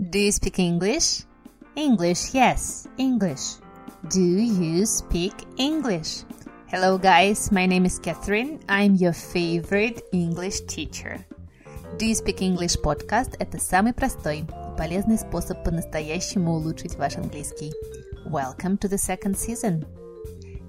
Do 0.00 0.20
you 0.20 0.30
speak 0.30 0.60
English? 0.60 1.24
English, 1.74 2.32
yes, 2.32 2.86
English. 2.98 3.58
Do 4.08 4.22
you 4.22 4.86
speak 4.86 5.34
English? 5.56 6.22
Hello, 6.68 6.98
guys. 6.98 7.50
My 7.50 7.66
name 7.66 7.84
is 7.84 7.98
Catherine. 7.98 8.60
I'm 8.68 8.94
your 8.94 9.12
favorite 9.12 10.02
English 10.12 10.60
teacher. 10.68 11.18
Do 11.98 12.06
you 12.06 12.14
speak 12.14 12.42
English 12.42 12.76
podcast– 12.80 13.34
это 13.40 13.58
самый 13.58 13.92
простой 13.92 14.42
и 14.42 14.44
полезный 14.78 15.18
способ 15.18 15.64
по-настоящему 15.64 16.52
улучшить 16.52 16.94
ваш 16.94 17.16
английский. 17.16 17.72
Welcome 18.24 18.78
to 18.78 18.88
the 18.88 18.98
second 18.98 19.34
season. 19.34 19.84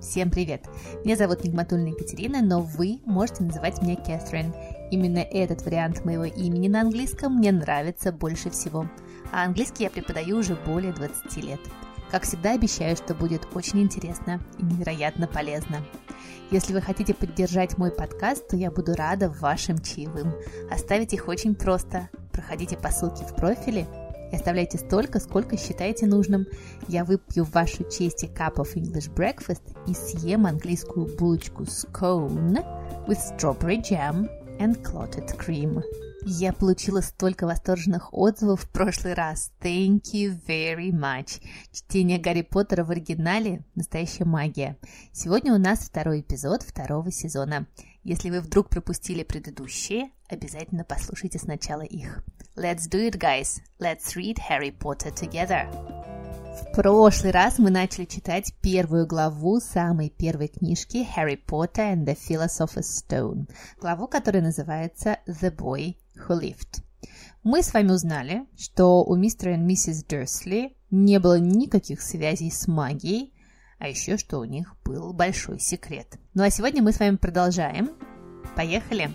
Всем 0.02 0.32
привет! 0.32 0.66
Меня 1.05 1.16
зовут 1.16 1.43
Нигматульна 1.43 1.89
Екатерина, 1.89 2.41
но 2.41 2.61
вы 2.61 3.00
можете 3.05 3.43
называть 3.43 3.80
меня 3.84 3.96
Кэтрин. 3.96 4.55
Именно 4.89 5.20
этот 5.20 5.64
вариант 5.66 6.04
моего 6.04 6.23
имени 6.23 6.68
на 6.68 6.82
английском 6.82 7.36
мне 7.36 7.52
нравится 7.52 8.11
больше 8.11 8.50
всего– 8.50 8.89
а 9.32 9.43
английский 9.43 9.84
я 9.84 9.89
преподаю 9.89 10.38
уже 10.38 10.55
более 10.55 10.93
20 10.93 11.38
лет. 11.44 11.59
Как 12.12 12.23
всегда 12.23 12.53
обещаю, 12.53 12.95
что 12.95 13.13
будет 13.13 13.48
очень 13.53 13.81
интересно 13.81 14.41
и 14.58 14.63
невероятно 14.63 15.27
полезно. 15.27 15.77
Если 16.52 16.73
вы 16.73 16.81
хотите 16.81 17.13
поддержать 17.13 17.77
мой 17.77 17.91
подкаст, 17.91 18.48
то 18.48 18.58
я 18.58 18.72
буду 18.72 18.95
рада 18.95 19.30
вашим 19.30 19.77
чаевым. 19.77 20.34
Оставить 20.72 21.13
их 21.13 21.27
очень 21.27 21.53
просто. 21.53 22.09
Проходите 22.31 22.76
по 22.77 22.89
ссылке 22.89 23.23
в 23.23 23.36
профиле 23.36 23.86
и 24.31 24.36
оставляйте 24.36 24.80
столько, 24.80 25.20
сколько 25.20 25.58
считаете 25.58 26.08
нужным. 26.08 26.48
Я 26.88 27.05
выпью 27.05 27.45
в 27.45 27.52
вашу 27.52 27.84
честь 27.84 28.23
cup 28.23 28.55
of 28.55 28.73
English 28.73 29.14
breakfast 29.14 29.61
и 29.88 29.94
съем 29.94 30.48
английскую 30.48 31.05
булочку 31.17 31.64
scone 31.64 32.66
with 33.08 33.20
strawberry 33.20 33.80
jam 33.81 34.27
and 34.59 34.81
clotted 34.81 35.27
cream. 35.38 35.84
Я 36.26 36.52
получила 36.52 37.02
столько 37.02 37.46
восторженных 37.46 38.14
отзывов 38.14 38.64
в 38.64 38.70
прошлый 38.70 39.14
раз. 39.14 39.52
Thank 39.62 40.14
you 40.14 40.38
very 40.48 40.92
much. 40.92 41.42
Чтение 41.72 42.20
Гарри 42.20 42.42
Поттера 42.42 42.84
в 42.84 42.92
оригинале– 42.92 43.64
настоящая 43.76 44.26
магия. 44.26 44.78
Сегодня 45.14 45.53
у 45.53 45.58
нас 45.58 45.80
второй 45.80 46.22
эпизод 46.22 46.64
второго 46.64 47.11
сезона. 47.11 47.67
Если 48.03 48.30
вы 48.30 48.42
вдруг 48.42 48.70
пропустили 48.70 49.23
предыдущие, 49.23 50.09
обязательно 50.28 50.84
послушайте 50.84 51.39
сначала 51.39 51.81
их. 51.81 52.23
Let's 52.56 52.89
do 52.89 53.09
it, 53.09 53.17
guys. 53.17 53.61
Let's 53.80 54.16
read 54.16 54.38
Harry 54.50 54.78
Potter 54.78 55.14
together. 55.14 55.98
В 56.59 56.71
прошлый 56.73 57.31
раз 57.31 57.57
мы 57.57 57.69
начали 57.69 58.05
читать 58.05 58.53
первую 58.61 59.07
главу 59.07 59.59
самой 59.59 60.09
первой 60.09 60.49
книжки 60.49 61.07
Harry 61.15 61.39
Potter 61.43 61.93
and 61.93 62.05
the 62.05 62.17
Philosopher's 62.17 62.85
Stone, 63.02 63.49
главу, 63.79 64.07
которая 64.07 64.43
называется 64.43 65.19
The 65.27 65.55
Boy 65.55 65.95
Who 66.15 66.39
Lived. 66.39 66.83
Мы 67.43 67.63
с 67.63 67.73
вами 67.73 67.91
узнали, 67.91 68.45
что 68.57 69.03
у 69.03 69.15
мистера 69.15 69.53
и 69.53 69.57
миссис 69.57 70.03
Дерсли 70.03 70.75
не 70.91 71.19
было 71.19 71.39
никаких 71.39 72.02
связей 72.02 72.52
с 72.52 72.67
магией, 72.67 73.33
а 73.77 73.87
еще 73.87 74.17
что 74.17 74.39
у 74.39 74.43
них 74.43 74.75
был 74.83 75.13
большой 75.13 75.59
секрет. 75.59 76.17
Ну 76.33 76.43
а 76.43 76.49
сегодня 76.49 76.83
мы 76.83 76.91
с 76.91 76.99
вами 76.99 77.15
продолжаем. 77.15 77.91
Поехали! 78.55 79.09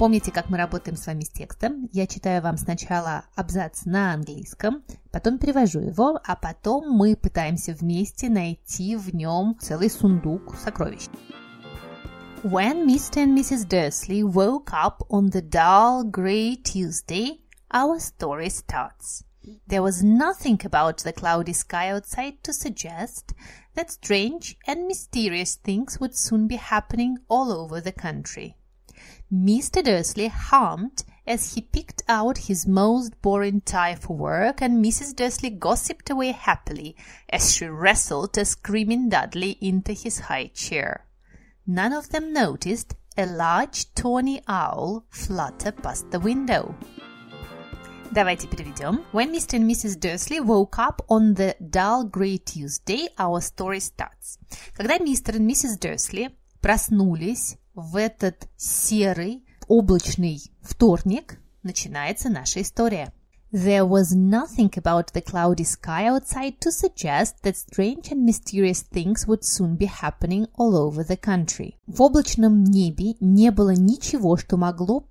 Помните, 0.00 0.32
как 0.32 0.48
мы 0.48 0.56
работаем 0.56 0.96
с 0.96 1.06
вами 1.06 1.24
с 1.24 1.28
текстом? 1.28 1.90
Я 1.92 2.06
читаю 2.06 2.40
вам 2.40 2.56
сначала 2.56 3.24
абзац 3.36 3.84
на 3.84 4.14
английском, 4.14 4.82
потом 5.12 5.36
перевожу 5.36 5.80
его, 5.80 6.18
а 6.24 6.36
потом 6.36 6.90
мы 6.90 7.14
пытаемся 7.14 7.74
вместе 7.74 8.30
найти 8.30 8.96
в 8.96 9.14
нем 9.14 9.58
целый 9.60 9.90
сундук 9.90 10.56
сокровищ. 10.56 11.06
When 12.42 12.86
Mr. 12.86 13.26
and 13.26 13.36
Mrs. 13.36 13.68
Dursley 13.68 14.22
woke 14.22 14.72
up 14.72 15.02
on 15.10 15.28
the 15.32 15.42
dull 15.42 16.04
grey 16.04 16.56
Tuesday, 16.56 17.42
our 17.70 17.98
story 17.98 18.48
starts. 18.48 19.22
There 19.66 19.82
was 19.82 20.02
nothing 20.02 20.58
about 20.64 21.04
the 21.04 21.12
cloudy 21.12 21.52
sky 21.52 21.90
outside 21.90 22.42
to 22.44 22.54
suggest 22.54 23.34
that 23.74 23.90
strange 23.90 24.56
and 24.66 24.88
mysterious 24.88 25.56
things 25.56 26.00
would 26.00 26.16
soon 26.16 26.48
be 26.48 26.56
happening 26.56 27.18
all 27.28 27.52
over 27.52 27.82
the 27.82 27.92
country. 27.92 28.56
Mr. 29.33 29.83
Dursley 29.83 30.27
hummed 30.27 31.03
as 31.27 31.55
he 31.55 31.61
picked 31.61 32.03
out 32.07 32.37
his 32.37 32.67
most 32.67 33.19
boring 33.21 33.61
tie 33.61 33.95
for 33.95 34.15
work, 34.15 34.61
and 34.61 34.83
Mrs. 34.83 35.15
Dursley 35.15 35.49
gossiped 35.49 36.09
away 36.09 36.31
happily 36.31 36.95
as 37.29 37.53
she 37.53 37.65
wrestled 37.65 38.37
a 38.37 38.45
screaming 38.45 39.09
Dudley 39.09 39.57
into 39.61 39.93
his 39.93 40.19
high 40.19 40.51
chair. 40.53 41.05
None 41.65 41.93
of 41.93 42.09
them 42.09 42.31
noticed 42.31 42.95
a 43.17 43.25
large 43.25 43.93
tawny 43.95 44.41
owl 44.47 45.05
flutter 45.09 45.71
past 45.71 46.11
the 46.11 46.19
window. 46.19 46.75
Давайте 48.11 48.47
переведем. 48.47 49.03
When 49.11 49.33
Mr. 49.33 49.55
and 49.55 49.69
Mrs. 49.69 49.99
Dursley 49.99 50.39
woke 50.39 50.77
up 50.79 51.01
on 51.09 51.33
the 51.33 51.55
dull 51.59 52.05
grey 52.05 52.37
Tuesday, 52.37 53.09
our 53.17 53.41
story 53.41 53.79
starts. 53.79 54.37
Когда 54.77 54.99
мистер 54.99 55.37
и 55.37 55.39
миссис 55.39 55.77
Дерсли 55.77 56.29
проснулись 56.61 57.57
в 57.80 57.96
этот 57.96 58.48
серый 58.56 59.44
облачный 59.66 60.40
вторник, 60.62 61.40
начинается 61.62 62.28
наша 62.28 62.62
история. 62.62 63.12
There 63.52 63.84
was 63.84 64.14
nothing 64.14 64.70
about 64.76 65.12
the 65.12 65.22
cloudy 65.22 65.64
sky 65.64 66.06
outside 66.06 66.60
to 66.60 66.70
suggest 66.70 67.42
that 67.42 67.56
strange 67.56 68.12
and 68.12 68.24
mysterious 68.24 68.82
things 68.82 69.26
would 69.26 69.42
soon 69.42 69.76
be 69.76 69.86
happening 69.86 70.46
all 70.56 70.76
over 70.76 71.04
the 71.04 71.18
country. 71.20 71.74
В 71.86 72.00
облачном 72.00 72.62
небе 72.62 73.14
не 73.18 73.50
было 73.50 73.74
ничего, 73.74 74.36
что 74.36 74.56
могло 74.56 75.08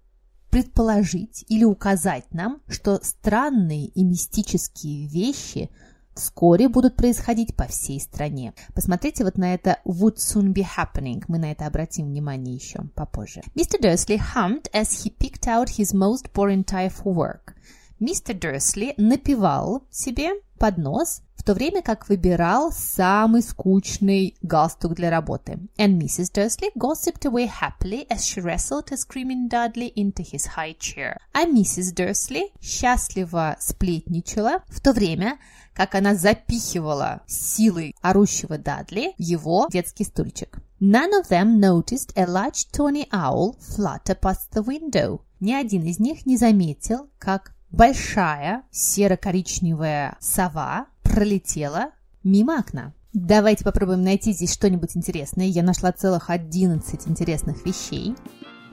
предположить 0.50 1.44
или 1.50 1.66
указать 1.66 2.34
нам, 2.34 2.62
что 2.70 3.00
странные 3.04 3.88
и 3.88 4.04
мистические 4.04 5.08
вещи 5.08 5.70
вскоре 6.14 6.68
будут 6.68 6.96
происходить 6.96 7.56
по 7.56 7.66
всей 7.66 8.00
стране. 8.00 8.54
Посмотрите 8.74 9.24
вот 9.24 9.38
на 9.38 9.54
это 9.54 9.80
would 9.86 10.18
soon 10.18 10.54
be 10.54 10.66
happening. 10.78 11.24
Мы 11.28 11.40
на 11.40 11.52
это 11.52 11.66
обратим 11.66 12.08
внимание 12.08 12.56
еще 12.56 12.80
попозже. 12.96 13.42
Mr. 13.56 13.82
Dursley 13.82 14.20
hummed 14.36 14.70
as 14.74 15.04
he 15.04 15.12
picked 15.12 15.48
out 15.48 15.70
his 15.70 15.94
most 15.94 16.32
boring 16.34 16.64
tie 16.64 16.90
for 16.90 17.14
work. 17.14 17.56
Мистер 18.00 18.34
Дерсли 18.34 18.94
напевал 18.96 19.84
себе 19.92 20.30
под 20.58 20.78
нос, 20.78 21.22
в 21.36 21.44
то 21.44 21.54
время 21.54 21.82
как 21.82 22.08
выбирал 22.08 22.72
самый 22.72 23.42
скучный 23.42 24.36
галстук 24.42 24.94
для 24.94 25.10
работы. 25.10 25.60
And 25.78 25.98
Mrs. 26.00 26.32
Dursley 26.34 26.70
gossiped 26.78 27.26
away 27.26 27.50
happily 27.50 28.08
as 28.10 28.26
she 28.26 28.42
wrestled 28.42 28.90
a 28.92 28.98
screaming 28.98 29.50
Dudley 29.50 29.92
into 29.96 30.24
his 30.24 30.56
high 30.56 30.78
chair. 30.80 31.18
А 31.34 31.46
миссис 31.46 31.92
Дерсли 31.92 32.52
счастливо 32.62 33.58
сплетничала, 33.60 34.64
в 34.70 34.80
то 34.80 34.94
время 34.94 35.38
как 35.80 35.96
она 35.96 36.14
запихивала 36.14 37.22
силой 37.26 37.96
орущего 38.02 38.58
Дадли 38.58 39.14
его 39.18 39.70
детский 39.72 40.04
стульчик. 40.04 40.60
None 40.82 41.12
of 41.22 41.30
them 41.30 41.58
noticed 41.58 42.12
a 42.18 42.26
large 42.26 42.70
tawny 42.74 43.08
owl 43.14 43.56
flutter 43.62 44.20
past 44.20 44.52
the 44.52 44.62
window. 44.62 45.22
Ни 45.40 45.54
один 45.54 45.84
из 45.84 46.00
них 46.00 46.26
не 46.26 46.36
заметил, 46.36 47.10
как 47.18 47.54
большая 47.72 48.64
серо-коричневая 48.72 50.18
сова 50.20 50.88
пролетела 51.02 51.92
мимо 52.26 52.60
окна. 52.60 52.94
Давайте 53.14 53.64
попробуем 53.64 54.04
найти 54.04 54.34
здесь 54.34 54.52
что-нибудь 54.52 54.98
интересное. 54.98 55.46
Я 55.46 55.64
нашла 55.64 55.94
целых 55.94 56.30
11 56.30 57.08
интересных 57.08 57.66
вещей. 57.66 58.18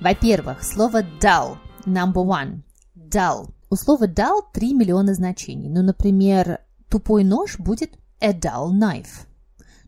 Во-первых, 0.01 0.65
слово 0.65 1.03
dull, 1.21 1.57
number 1.85 2.27
one, 2.27 2.63
dull. 2.97 3.51
У 3.71 3.77
слова 3.77 4.09
dull 4.09 4.43
3 4.53 4.75
миллиона 4.75 5.15
значений. 5.15 5.69
Ну, 5.69 5.83
например, 5.83 6.59
тупой 6.89 7.25
нож 7.25 7.59
будет 7.59 7.99
a 8.21 8.33
dull 8.33 8.71
knife. 8.73 9.27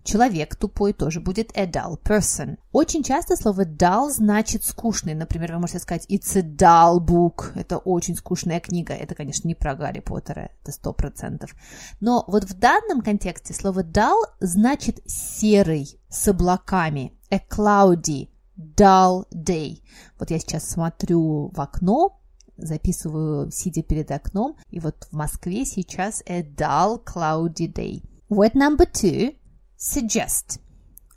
Человек 0.04 0.56
тупой 0.56 0.94
тоже 0.94 1.20
будет 1.20 1.54
a 1.54 1.66
dull 1.66 2.00
person. 2.02 2.56
Очень 2.72 3.02
часто 3.02 3.36
слово 3.36 3.66
dull 3.66 4.08
значит 4.08 4.64
скучный. 4.64 5.12
Например, 5.12 5.52
вы 5.52 5.58
можете 5.58 5.80
сказать 5.80 6.06
it's 6.08 6.34
a 6.34 6.40
dull 6.40 6.98
book. 6.98 7.52
Это 7.54 7.76
очень 7.76 8.16
скучная 8.16 8.58
книга. 8.60 8.94
Это, 8.94 9.14
конечно, 9.14 9.46
не 9.46 9.54
про 9.54 9.74
Гарри 9.74 10.00
Поттера. 10.00 10.50
Это 10.62 10.72
сто 10.72 10.94
процентов. 10.94 11.54
Но 12.00 12.24
вот 12.26 12.44
в 12.44 12.58
данном 12.58 13.02
контексте 13.02 13.52
слово 13.52 13.82
dull 13.82 14.22
значит 14.40 15.00
серый, 15.04 16.00
с 16.08 16.26
облаками. 16.26 17.12
A 17.30 17.36
cloudy, 17.36 18.30
dull 18.56 19.26
day. 19.30 19.82
Вот 20.18 20.30
я 20.30 20.38
сейчас 20.38 20.70
смотрю 20.70 21.50
в 21.54 21.60
окно, 21.60 22.17
записываю, 22.58 23.50
сидя 23.50 23.82
перед 23.82 24.10
окном, 24.10 24.56
и 24.70 24.80
вот 24.80 25.06
в 25.10 25.16
Москве 25.16 25.64
сейчас 25.64 26.22
a 26.26 26.42
dull, 26.42 27.02
cloudy 27.02 27.72
day. 27.72 28.02
Word 28.28 28.52
number 28.54 28.86
two 28.86 29.34
Suggest. 29.78 30.58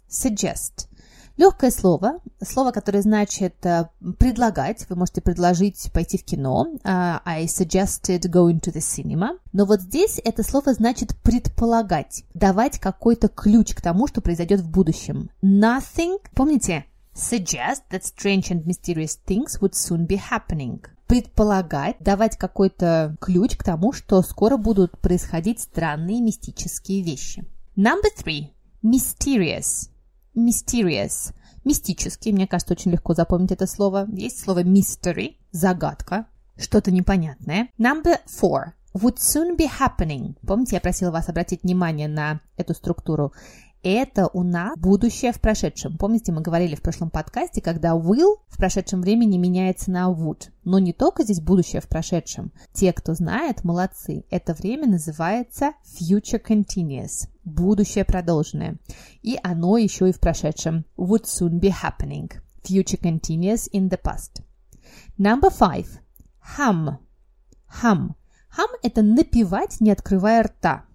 Suggest. 0.08 0.88
Легкое 1.36 1.72
слово, 1.72 2.20
слово, 2.44 2.72
которое 2.72 3.02
значит 3.02 3.56
uh, 3.66 3.88
предлагать. 4.20 4.86
Вы 4.88 4.98
можете 4.98 5.22
предложить 5.22 5.92
пойти 5.92 6.20
в 6.20 6.24
кино. 6.24 6.68
Uh, 6.84 7.22
I 7.26 7.46
suggested 7.46 8.30
going 8.30 8.60
to 8.60 8.72
the 8.72 8.82
cinema. 8.82 9.40
Но 9.52 9.66
вот 9.66 9.82
здесь 9.82 10.22
это 10.24 10.44
слово 10.44 10.76
значит 10.76 11.16
предполагать, 11.24 12.24
давать 12.36 12.78
какой-то 12.78 13.30
ключ 13.30 13.74
к 13.74 13.82
тому, 13.82 14.06
что 14.06 14.22
произойдет 14.22 14.60
в 14.60 14.70
будущем. 14.70 15.32
Nothing. 15.42 16.20
Помните? 16.36 16.86
Suggest 17.16 17.82
that 17.90 18.04
strange 18.04 18.52
and 18.52 18.66
mysterious 18.68 19.18
things 19.26 19.60
would 19.60 19.74
soon 19.74 20.06
be 20.06 20.18
happening. 20.18 20.82
Предполагать, 21.12 21.98
давать 22.00 22.38
какой-то 22.38 23.18
ключ 23.20 23.58
к 23.58 23.66
тому, 23.66 23.92
что 23.92 24.22
скоро 24.22 24.56
будут 24.56 24.98
происходить 24.98 25.60
странные 25.60 26.22
мистические 26.22 27.04
вещи. 27.04 27.46
Number 27.76 28.08
three. 28.18 28.52
Mysterious. 28.82 29.90
Mysterious. 30.34 31.34
Мистический, 31.66 32.32
мне 32.32 32.48
кажется, 32.48 32.76
очень 32.76 32.92
легко 32.92 33.14
запомнить 33.14 33.52
это 33.52 33.68
слово. 33.68 34.08
Есть 34.10 34.40
слово 34.40 34.64
mystery, 34.64 35.36
загадка, 35.52 36.28
что-то 36.56 36.92
непонятное. 36.92 37.68
Number 37.78 38.16
four. 38.26 38.72
Would 38.94 39.18
soon 39.18 39.58
be 39.58 39.68
happening. 39.68 40.38
Помните, 40.48 40.78
я 40.78 40.82
просила 40.82 41.12
вас 41.12 41.28
обратить 41.28 41.64
внимание 41.64 42.08
на 42.08 42.40
эту 42.56 42.74
структуру. 42.74 43.34
Это 43.84 44.28
у 44.28 44.44
нас 44.44 44.78
будущее 44.78 45.32
в 45.32 45.42
прошедшем. 45.42 45.98
Помните, 45.98 46.32
мы 46.32 46.42
говорили 46.42 46.76
в 46.76 46.84
прошлом 46.84 47.10
подкасте, 47.10 47.62
когда 47.62 47.96
will 47.96 48.38
в 48.48 48.58
прошедшем 48.58 49.02
времени 49.02 49.40
меняется 49.40 49.90
на 49.90 50.12
would. 50.12 50.50
Но 50.64 50.78
не 50.78 50.94
только 50.94 51.24
здесь 51.24 51.42
будущее 51.42 51.82
в 51.82 51.88
прошедшем. 51.88 52.52
Те, 52.74 52.94
кто 52.94 53.16
знает, 53.16 53.64
молодцы. 53.64 54.24
Это 54.30 54.54
время 54.54 54.88
называется 54.88 55.74
future 56.00 56.40
continuous. 56.40 57.28
Будущее 57.44 58.06
продолженное. 58.06 58.78
И 59.24 59.40
оно 59.42 59.78
еще 59.78 60.10
и 60.10 60.14
в 60.14 60.20
прошедшем. 60.20 60.86
Would 60.96 61.24
soon 61.24 61.60
be 61.60 61.74
happening. 61.74 62.32
Future 62.64 63.02
continuous 63.02 63.68
in 63.74 63.90
the 63.90 64.00
past. 64.00 64.44
Number 65.18 65.50
five. 65.50 65.88
Hum. 66.58 67.00
Hum. 67.82 68.16
Hum– 68.56 68.68
это 68.84 69.02
напевать, 69.02 69.80
не 69.80 69.92
открывая 69.92 70.44
рта. 70.44 70.86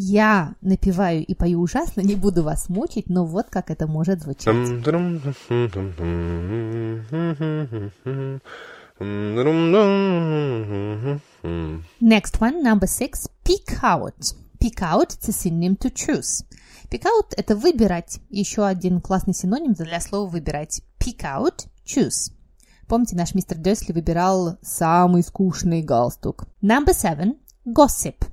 Я 0.00 0.54
напеваю 0.60 1.26
и 1.26 1.34
пою 1.34 1.60
ужасно, 1.60 2.02
не 2.02 2.14
буду 2.14 2.44
вас 2.44 2.68
мучить, 2.68 3.08
но 3.08 3.24
вот 3.24 3.46
как 3.50 3.68
это 3.68 3.88
может 3.88 4.22
звучать. 4.22 4.54
Next 12.00 12.38
one, 12.38 12.62
number 12.62 12.86
six, 12.86 13.28
peek 13.44 13.82
out. 13.82 14.36
Peek 14.60 14.80
out– 14.80 15.18
a 15.28 15.32
synonym 15.32 15.76
to 15.76 15.92
choose. 15.92 16.44
Peek 16.92 17.02
out– 17.02 17.34
это 17.36 17.56
выбирать. 17.56 18.20
Еще 18.30 18.64
один 18.64 19.00
классный 19.00 19.34
синоним 19.34 19.72
для 19.72 20.00
слова 20.00 20.30
выбирать. 20.30 20.80
Peek 21.00 21.22
out– 21.22 21.66
choose. 21.84 22.32
Помните, 22.86 23.16
наш 23.16 23.34
мистер 23.34 23.58
Дерсли 23.58 23.92
выбирал 23.92 24.58
самый 24.62 25.24
скучный 25.24 25.82
галстук. 25.82 26.44
Number 26.62 26.94
seven, 26.94 27.38
gossip. 27.66 28.24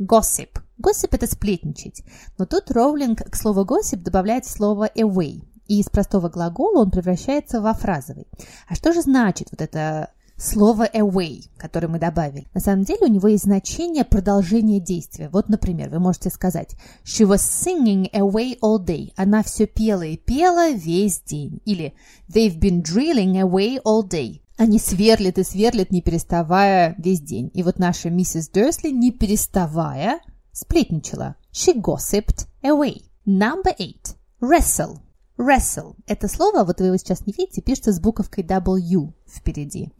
Gossip. 0.00 0.58
Gossip– 0.80 1.08
это 1.12 1.26
сплетничать. 1.26 2.02
Но 2.38 2.46
тут 2.46 2.70
Роулинг 2.70 3.22
к 3.30 3.36
слову 3.36 3.64
gossip 3.64 3.98
добавляет 3.98 4.46
слово 4.46 4.88
away. 4.96 5.42
И 5.66 5.80
из 5.80 5.88
простого 5.88 6.28
глагола 6.28 6.82
он 6.82 6.90
превращается 6.90 7.60
во 7.60 7.74
фразовый. 7.74 8.26
А 8.68 8.74
что 8.74 8.92
же 8.92 9.02
значит 9.02 9.48
вот 9.52 9.60
это 9.60 10.10
слово 10.36 10.88
away, 10.92 11.42
которое 11.58 11.86
мы 11.86 12.00
добавили? 12.00 12.48
На 12.54 12.60
самом 12.60 12.82
деле 12.84 13.06
у 13.06 13.08
него 13.08 13.28
есть 13.28 13.44
значение 13.44 14.04
продолжения 14.04 14.80
действия. 14.80 15.28
Вот, 15.28 15.48
например, 15.48 15.90
вы 15.90 16.00
можете 16.00 16.30
сказать 16.30 16.74
She 17.04 17.24
was 17.24 17.38
singing 17.38 18.10
away 18.12 18.58
all 18.60 18.84
day. 18.84 19.12
Она 19.16 19.42
все 19.42 19.66
пела 19.66 20.02
и 20.02 20.16
пела 20.16 20.72
весь 20.72 21.20
день. 21.20 21.60
Или 21.64 21.94
They've 22.28 22.58
been 22.58 22.82
drilling 22.82 23.40
away 23.40 23.80
all 23.84 24.02
day. 24.02 24.40
Они 24.56 24.78
сверлят 24.78 25.38
и 25.38 25.44
сверлят, 25.44 25.90
не 25.90 26.02
переставая 26.02 26.94
весь 26.98 27.20
день. 27.20 27.50
И 27.54 27.62
вот 27.62 27.78
наша 27.78 28.10
миссис 28.10 28.50
Дерсли, 28.50 28.90
не 28.90 29.10
переставая, 29.10 30.20
сплетничала. 30.52 31.36
She 31.52 31.80
gossiped 31.80 32.46
away. 32.62 33.02
Number 33.26 33.74
eight. 33.78 34.16
Wrestle. 34.40 34.98
Wrestle. 35.36 35.96
Это 36.06 36.28
слово, 36.28 36.64
вот 36.64 36.80
вы 36.80 36.86
его 36.86 36.96
сейчас 36.96 37.26
не 37.26 37.32
видите, 37.32 37.62
пишется 37.62 37.92
с 37.92 38.00
буковкой 38.00 38.44
W 38.44 39.12
впереди. 39.26 39.90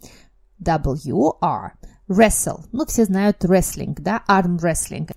W-R. 0.58 1.72
Wrestle. 2.08 2.64
Ну, 2.72 2.84
все 2.86 3.04
знают 3.04 3.44
wrestling, 3.44 3.94
да? 3.98 4.22
Arm 4.28 4.58
wrestling. 4.58 5.10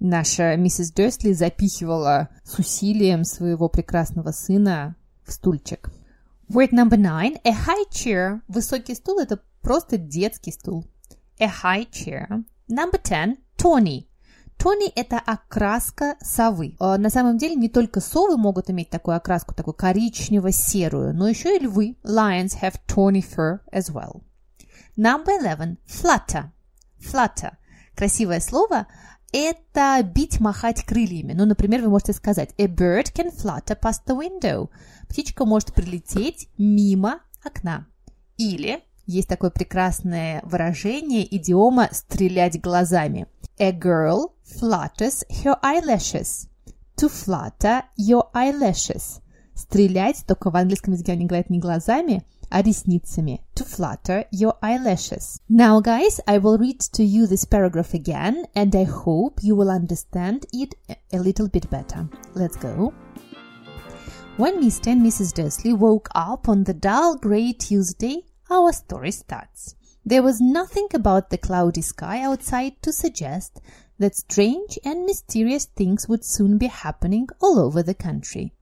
Наша 0.00 0.56
миссис 0.56 0.92
Дерсли 0.92 1.32
запихивала 1.32 2.28
с 2.44 2.58
усилием 2.58 3.24
своего 3.24 3.68
прекрасного 3.68 4.32
сына 4.32 4.96
в 5.24 5.32
стульчик. 5.32 5.90
Word 6.48 6.70
number 6.70 6.96
nine. 6.96 7.38
A 7.44 7.50
high 7.50 7.88
chair. 7.90 8.40
Высокий 8.48 8.94
стул– 8.94 9.18
это 9.20 9.40
просто 9.60 9.98
детский 9.98 10.52
стул. 10.52 10.86
A 11.38 11.46
high 11.46 11.88
chair. 11.90 12.44
Number 12.68 13.00
ten. 13.02 13.36
Tawny. 13.56 14.07
Тони– 14.58 14.88
это 14.96 15.18
окраска 15.18 16.16
совы. 16.20 16.74
А, 16.80 16.98
на 16.98 17.10
самом 17.10 17.38
деле 17.38 17.54
не 17.54 17.68
только 17.68 18.00
совы 18.00 18.36
могут 18.36 18.70
иметь 18.70 18.90
такую 18.90 19.16
окраску, 19.16 19.54
такую 19.54 19.74
коричнево-серую, 19.74 21.14
но 21.14 21.28
еще 21.28 21.56
и 21.56 21.60
львы. 21.60 21.96
Lions 22.04 22.60
have 22.60 22.74
tawny 22.86 23.24
fur 23.24 23.60
as 23.72 23.92
well. 23.92 24.22
Number 24.96 25.40
eleven. 25.40 25.76
Flutter. 25.86 26.46
Flutter. 27.00 27.52
Красивое 27.94 28.40
слово– 28.40 28.86
это 29.32 30.02
бить, 30.02 30.40
махать 30.40 30.84
крыльями. 30.84 31.34
Ну, 31.34 31.44
например, 31.46 31.82
вы 31.82 31.90
можете 31.90 32.12
сказать 32.12 32.50
A 32.58 32.66
bird 32.66 33.12
can 33.14 33.32
flutter 33.34 33.78
past 33.78 34.02
the 34.06 34.18
window– 34.18 34.68
птичка 35.08 35.44
может 35.44 35.72
прилететь 35.74 36.48
мимо 36.58 37.20
окна. 37.42 37.86
Или 38.36 38.82
есть 39.06 39.28
такое 39.28 39.50
прекрасное 39.50 40.42
выражение, 40.44 41.26
идиома 41.36 41.88
«стрелять 41.92 42.60
глазами». 42.60 43.26
A 43.59 43.71
girl 43.71 44.33
flutters 44.43 45.23
her 45.43 45.57
eyelashes. 45.61 46.47
To 46.97 47.09
flutter 47.09 47.83
your 47.97 48.29
eyelashes. 48.33 49.21
Стрелять, 49.55 50.23
только 50.25 50.49
в 50.49 50.55
английском 50.55 50.93
языке 50.93 51.13
они 51.13 51.25
говорят 51.25 51.49
не 51.49 51.59
глазами, 51.59 52.25
а 52.49 52.61
ресницами. 52.61 53.41
To 53.55 53.65
flutter 53.65 54.25
your 54.31 54.57
eyelashes. 54.61 55.39
Now, 55.49 55.81
guys, 55.81 56.19
I 56.27 56.39
will 56.39 56.57
read 56.57 56.79
to 56.93 57.03
you 57.03 57.27
this 57.27 57.45
paragraph 57.45 57.93
again, 57.93 58.45
and 58.55 58.75
I 58.75 58.83
hope 58.85 59.43
you 59.43 59.55
will 59.55 59.69
understand 59.69 60.45
it 60.51 60.75
a 61.11 61.17
little 61.17 61.47
bit 61.47 61.69
better. 61.69 62.07
Let's 62.35 62.57
go. 62.57 62.93
When 64.37 64.61
Mr. 64.61 64.91
and 64.91 65.05
Mrs. 65.05 65.33
Dursley 65.33 65.73
woke 65.73 66.09
up 66.15 66.49
on 66.49 66.63
the 66.63 66.73
dull 66.73 67.15
grey 67.17 67.53
Tuesday, 67.53 68.23
our 68.49 68.71
story 68.73 69.11
starts. 69.11 69.75
There 70.08 70.22
was 70.22 70.40
nothing 70.40 70.88
about 70.94 71.28
the 71.28 71.36
cloudy 71.36 71.82
sky 71.82 72.22
outside 72.22 72.80
to 72.80 72.94
suggest 72.94 73.60
that 73.98 74.16
strange 74.16 74.78
and 74.82 75.04
mysterious 75.04 75.66
things 75.66 76.08
would 76.08 76.24
soon 76.24 76.56
be 76.56 76.68
happening 76.68 77.28
all 77.42 77.58
over 77.58 77.82
the 77.82 77.92
country. 77.92 78.54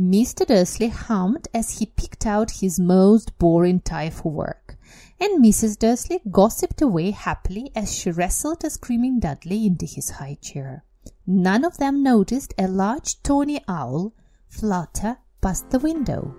Mr. 0.00 0.44
Dursley 0.44 0.88
hummed 0.88 1.46
as 1.54 1.78
he 1.78 1.86
picked 1.86 2.26
out 2.26 2.58
his 2.60 2.80
most 2.80 3.38
boring 3.38 3.78
tie 3.78 4.10
for 4.10 4.32
work, 4.32 4.76
and 5.20 5.44
Mrs. 5.44 5.78
Dursley 5.78 6.22
gossiped 6.28 6.82
away 6.82 7.12
happily 7.12 7.70
as 7.76 7.94
she 7.94 8.10
wrestled 8.10 8.64
a 8.64 8.70
screaming 8.70 9.20
Dudley 9.20 9.66
into 9.66 9.86
his 9.86 10.10
high 10.10 10.38
chair. 10.42 10.82
None 11.24 11.64
of 11.64 11.76
them 11.76 12.02
noticed 12.02 12.52
a 12.58 12.66
large 12.66 13.22
tawny 13.22 13.62
owl 13.68 14.12
flutter 14.48 15.18
past 15.40 15.70
the 15.70 15.78
window. 15.78 16.34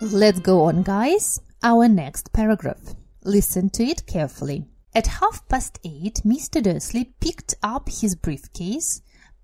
Let's 0.00 0.38
go 0.38 0.62
on, 0.66 0.84
guys 0.84 1.40
Our 1.63 1.87
next 1.87 2.31
paragraph. 2.33 2.95
Listen 3.23 3.69
to 3.71 3.83
it 3.83 4.05
carefully. 4.05 4.65
At 4.95 5.07
half 5.07 5.47
past 5.47 5.79
eight, 5.83 6.21
Mr. 6.25 6.63
Dursley 6.63 7.13
picked 7.19 7.55
up 7.61 7.89
his 7.89 8.15
briefcase, 8.15 9.01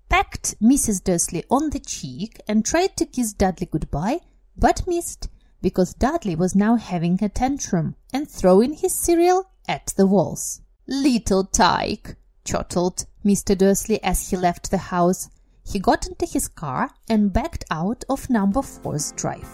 pecked 0.08 0.60
Mrs. 0.60 1.04
Dursley 1.04 1.44
on 1.50 1.70
the 1.70 1.78
cheek, 1.78 2.40
and 2.48 2.64
tried 2.64 2.96
to 2.96 3.06
kiss 3.06 3.32
Dudley 3.32 3.68
goodbye, 3.70 4.20
but 4.56 4.86
missed 4.86 5.28
because 5.62 5.94
Dudley 5.94 6.36
was 6.36 6.54
now 6.54 6.76
having 6.76 7.18
a 7.22 7.28
tantrum 7.28 7.96
and 8.12 8.28
throwing 8.28 8.74
his 8.74 8.94
cereal 8.94 9.50
at 9.68 9.92
the 9.96 10.06
walls. 10.06 10.60
Little 10.86 11.44
tyke, 11.44 12.16
chortled 12.44 13.06
Mr. 13.24 13.56
Dursley 13.56 14.02
as 14.02 14.30
he 14.30 14.36
left 14.36 14.70
the 14.70 14.78
house. 14.78 15.28
He 15.64 15.80
got 15.80 16.06
into 16.06 16.26
his 16.26 16.46
car 16.48 16.90
and 17.08 17.32
backed 17.32 17.64
out 17.70 18.04
of 18.08 18.30
number 18.30 18.62
four's 18.62 19.12
drive. 19.12 19.48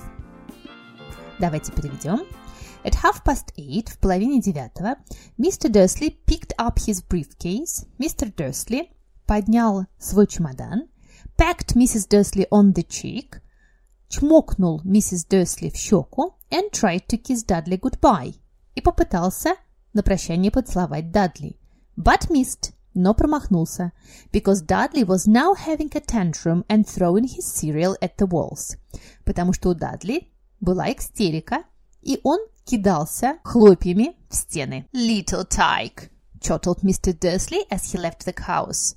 Давайте 1.40 1.72
переведем. 1.72 2.26
At 2.87 3.03
half 3.03 3.21
past 3.25 3.51
eight, 3.57 3.89
в 3.89 3.97
половине 3.97 4.39
девятого, 4.39 4.95
Mr. 5.37 5.69
Dursley 5.69 6.17
picked 6.25 6.53
up 6.57 6.79
his 6.79 7.01
briefcase. 7.01 7.85
Mr. 7.99 8.33
Dursley 8.33 8.87
поднял 9.25 9.87
свой 9.99 10.25
чемодан, 10.25 10.87
packed 11.37 11.75
Mrs. 11.75 12.07
Dursley 12.07 12.47
on 12.49 12.73
the 12.73 12.87
cheek, 12.87 13.41
чмокнул 14.07 14.79
миссис 14.85 15.25
Дерсли 15.25 15.69
в 15.69 15.75
щеку 15.75 16.35
and 16.49 16.71
tried 16.71 17.05
to 17.07 17.17
kiss 17.21 17.43
Dudley 17.43 17.77
goodbye 17.77 18.35
и 18.73 18.79
попытался 18.79 19.55
на 19.91 20.01
прощание 20.01 20.49
поцеловать 20.49 21.11
Дадли, 21.11 21.59
but 21.97 22.29
missed 22.29 22.71
но 22.93 23.13
промахнулся, 23.13 23.91
because 24.31 24.65
Dudley 24.65 25.03
was 25.03 25.27
now 25.27 25.53
having 25.53 25.91
a 25.93 25.99
tantrum 25.99 26.63
and 26.69 26.87
throwing 26.87 27.25
his 27.25 27.45
cereal 27.45 27.97
at 28.01 28.15
the 28.15 28.25
walls. 28.27 28.77
Потому 29.25 29.51
что 29.51 29.71
у 29.71 29.73
Дадли 29.73 30.31
была 30.61 30.89
истерика, 30.93 31.65
и 32.01 32.21
он 32.23 32.39
кидался 32.67 33.39
хлопьями 33.43 34.15
в 34.29 34.35
стены. 34.35 34.87
Little 34.93 35.47
tyke, 35.47 36.09
chortled 36.39 36.81
Mr. 36.83 37.17
Dursley 37.17 37.65
as 37.71 37.91
he 37.91 37.99
left 37.99 38.25
the 38.25 38.35
house. 38.47 38.95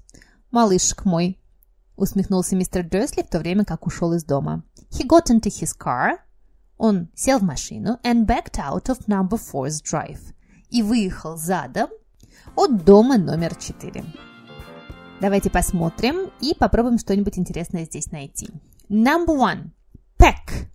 Малышек 0.51 1.05
мой, 1.05 1.39
усмехнулся 1.97 2.57
мистер 2.57 2.83
Дерсли 2.83 3.23
в 3.23 3.29
то 3.29 3.39
время, 3.39 3.65
как 3.65 3.87
ушел 3.87 4.13
из 4.13 4.25
дома. 4.25 4.65
He 4.91 5.07
got 5.07 5.31
into 5.31 5.49
his 5.49 5.71
car. 5.79 6.19
Он 6.77 7.09
сел 7.15 7.39
в 7.39 7.43
машину 7.43 7.99
and 8.03 8.27
backed 8.27 8.59
out 8.59 8.87
of 8.87 9.07
number 9.07 9.39
four's 9.39 9.81
drive 9.83 10.35
и 10.71 10.83
выехал 10.83 11.37
задом 11.37 11.91
от 12.57 12.85
дома 12.85 13.19
номер 13.19 13.55
4. 13.55 14.05
Давайте 15.21 15.51
посмотрим 15.51 16.31
и 16.41 16.55
попробуем 16.55 16.99
что-нибудь 16.99 17.39
интересное 17.39 17.85
здесь 17.85 18.11
найти. 18.11 18.49
Number 18.89 19.37
one. 19.37 19.71
Pack. 20.19 20.71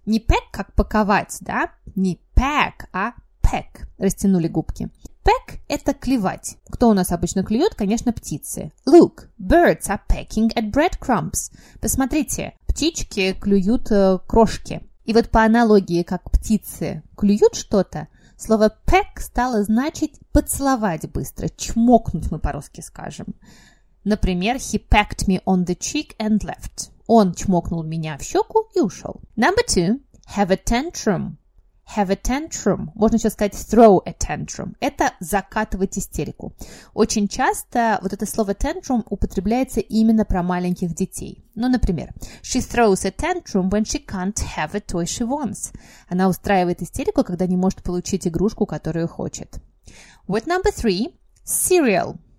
Pack. 0.00 0.06
Не 0.06 0.18
pack, 0.18 0.50
как 0.50 0.72
паковать, 0.74 1.36
да? 1.40 1.70
Не 1.94 2.20
pack, 2.34 2.86
а 2.92 3.12
pack. 3.42 3.86
Растянули 3.98 4.48
губки. 4.48 4.90
Peck– 5.24 5.58
это 5.68 5.92
клевать. 5.92 6.56
Кто 6.70 6.88
у 6.88 6.94
нас 6.94 7.12
обычно 7.12 7.44
клюет? 7.44 7.74
Конечно, 7.74 8.12
птицы. 8.12 8.72
Look, 8.86 9.28
birds 9.38 9.88
are 9.88 10.00
pecking 10.08 10.52
at 10.54 10.72
breadcrumbs. 10.72 11.52
Посмотрите, 11.80 12.54
птички 12.66 13.34
клюют 13.34 13.90
э, 13.90 14.18
крошки. 14.26 14.80
И 15.04 15.12
вот 15.12 15.28
по 15.30 15.44
аналогии, 15.44 16.02
как 16.02 16.30
птицы 16.30 17.02
клюют 17.16 17.54
что-то, 17.54 18.08
слово 18.38 18.74
peck 18.86 19.18
стало 19.20 19.62
значить 19.62 20.14
поцеловать 20.32 21.10
быстро, 21.10 21.48
чмокнуть 21.48 22.30
мы 22.30 22.38
по-русски 22.38 22.80
скажем. 22.80 23.26
Например, 24.04 24.56
he 24.56 24.82
pecked 24.82 25.28
me 25.28 25.42
on 25.44 25.66
the 25.66 25.76
cheek 25.76 26.16
and 26.18 26.38
left. 26.38 26.90
Он 27.12 27.34
чмокнул 27.34 27.82
меня 27.82 28.16
в 28.18 28.22
щеку 28.22 28.68
и 28.72 28.78
ушел. 28.78 29.20
Number 29.36 29.66
two, 29.66 30.00
have 30.36 30.52
a 30.52 30.56
tantrum 30.56 31.38
have 31.96 32.08
a 32.08 32.14
tantrum, 32.14 32.90
можно 32.94 33.16
еще 33.16 33.30
сказать 33.30 33.54
throw 33.54 34.00
a 34.06 34.12
tantrum, 34.12 34.76
это 34.78 35.10
закатывать 35.18 35.98
истерику. 35.98 36.52
Очень 36.94 37.26
часто 37.26 37.98
вот 38.00 38.12
это 38.12 38.26
слово 38.26 38.52
tantrum 38.52 39.02
употребляется 39.10 39.80
именно 39.80 40.24
про 40.24 40.44
маленьких 40.44 40.94
детей. 40.94 41.44
Ну, 41.56 41.68
например, 41.68 42.14
she 42.42 42.60
throws 42.60 43.04
a 43.04 43.10
tantrum 43.10 43.70
when 43.70 43.82
she 43.82 44.06
can't 44.06 44.38
have 44.56 44.76
a 44.76 44.80
toy 44.80 45.02
she 45.02 45.26
wants. 45.26 45.74
Она 46.08 46.28
устраивает 46.28 46.80
истерику, 46.80 47.24
когда 47.24 47.48
не 47.48 47.56
может 47.56 47.82
получить 47.82 48.28
игрушку, 48.28 48.66
которую 48.66 49.08
хочет. 49.08 49.58
Word 50.28 50.46
number 50.46 50.72
three, 50.72 51.12
cereal– 51.44 52.18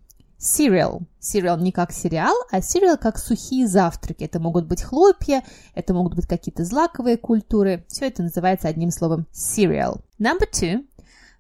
cereal. 0.42 1.04
Cereal 1.22 1.62
не 1.62 1.72
как 1.72 1.92
сериал, 1.92 2.36
а 2.52 2.60
cereal 2.60 2.98
как 2.98 3.18
сухие 3.18 3.68
завтраки. 3.68 4.24
Это 4.24 4.40
могут 4.40 4.66
быть 4.66 4.82
хлопья, 4.82 5.44
это 5.76 5.94
могут 5.94 6.16
быть 6.16 6.26
какие-то 6.26 6.66
злаковые 6.66 7.18
культуры. 7.18 7.86
Все 7.88 8.08
это 8.08 8.24
называется 8.24 8.68
одним 8.68 8.92
словом 8.92 9.28
cereal. 9.32 10.02
Number 10.20 10.50
two. 10.52 10.86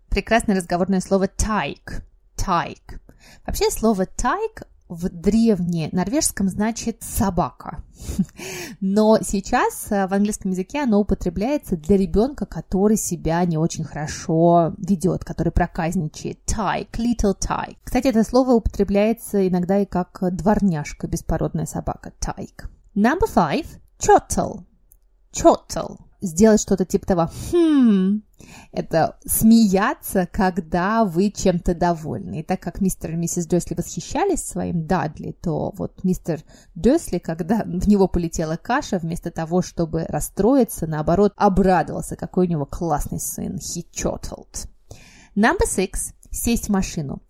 Прекрасное 0.09 0.55
разговорное 0.55 1.01
слово 1.01 1.27
тайк. 1.27 2.03
Тайк. 2.35 3.01
Вообще 3.45 3.71
слово 3.71 4.05
тайк 4.05 4.63
в 4.91 5.09
древненорвежском 5.09 6.49
значит 6.49 7.01
собака. 7.01 7.81
Но 8.81 9.19
сейчас 9.21 9.87
э, 9.89 10.05
в 10.05 10.13
английском 10.13 10.51
языке 10.51 10.83
оно 10.83 10.99
употребляется 10.99 11.77
для 11.77 11.95
ребенка, 11.95 12.45
который 12.45 12.97
себя 12.97 13.43
не 13.45 13.57
очень 13.57 13.85
хорошо 13.85 14.75
ведет, 14.77 15.23
который 15.23 15.53
проказничает. 15.53 16.39
Tyke, 16.45 16.91
little 16.97 17.35
tyke. 17.39 17.77
Кстати, 17.83 18.07
это 18.07 18.23
слово 18.25 18.51
употребляется 18.51 19.47
иногда 19.47 19.79
и 19.79 19.85
как 19.85 20.19
дворняжка, 20.35 21.07
беспородная 21.07 21.65
собака. 21.65 22.11
Tyke. 22.19 22.67
Number 22.93 23.29
five. 23.33 23.67
Chottle. 23.97 24.65
Chottle 25.31 26.10
сделать 26.21 26.61
что-то 26.61 26.85
типа 26.85 27.05
того 27.05 27.29
«хм». 27.51 28.23
Это 28.71 29.17
смеяться, 29.25 30.27
когда 30.31 31.05
вы 31.05 31.31
чем-то 31.31 31.75
довольны. 31.75 32.39
И 32.39 32.43
так 32.43 32.59
как 32.59 32.81
мистер 32.81 33.11
и 33.11 33.15
миссис 33.15 33.45
Дёсли 33.45 33.75
восхищались 33.75 34.43
своим 34.43 34.87
Дадли, 34.87 35.35
то 35.41 35.73
вот 35.77 36.03
мистер 36.03 36.41
Дёсли, 36.75 37.19
когда 37.19 37.63
в 37.63 37.87
него 37.87 38.07
полетела 38.07 38.57
каша, 38.57 38.97
вместо 38.97 39.31
того, 39.31 39.61
чтобы 39.61 40.05
расстроиться, 40.07 40.87
наоборот, 40.87 41.33
обрадовался, 41.35 42.15
какой 42.15 42.47
у 42.47 42.49
него 42.49 42.65
классный 42.65 43.19
сын. 43.19 43.55
He 43.55 43.85
chortled. 43.93 44.67
Number 45.35 45.65
six. 45.67 46.13
Сесть 46.31 46.67
в 46.67 46.69
машину. 46.69 47.21